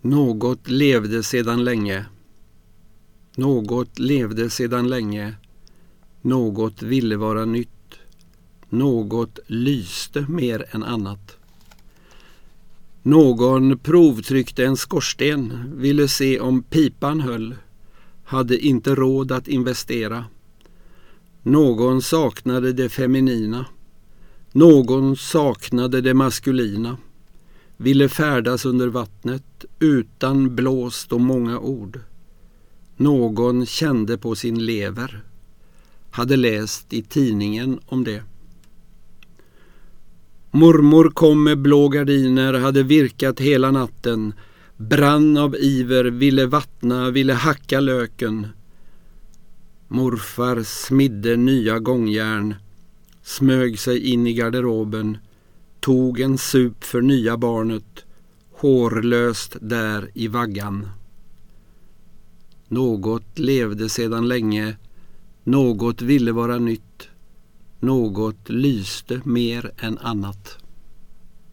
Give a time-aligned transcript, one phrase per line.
[0.00, 2.04] Något levde sedan länge.
[3.36, 5.34] Något levde sedan länge.
[6.22, 7.94] Något ville vara nytt.
[8.68, 11.36] Något lyste mer än annat.
[13.02, 17.54] Någon provtryckte en skorsten, ville se om pipan höll,
[18.24, 20.24] hade inte råd att investera.
[21.42, 23.66] Någon saknade det feminina.
[24.52, 26.96] Någon saknade det maskulina.
[27.80, 32.00] Ville färdas under vattnet utan blåst och många ord.
[32.96, 35.22] Någon kände på sin lever.
[36.10, 38.22] Hade läst i tidningen om det.
[40.50, 44.32] Mormor kom med blå gardiner, hade virkat hela natten,
[44.76, 48.46] brann av iver, ville vattna, ville hacka löken.
[49.88, 52.54] Morfar smidde nya gångjärn,
[53.22, 55.18] smög sig in i garderoben,
[55.88, 58.04] tog en sup för nya barnet,
[58.52, 60.88] hårlöst där i vaggan.
[62.68, 64.76] Något levde sedan länge,
[65.44, 67.08] något ville vara nytt,
[67.80, 70.58] något lyste mer än annat.